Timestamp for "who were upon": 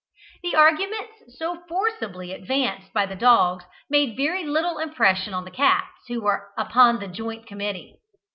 6.07-6.97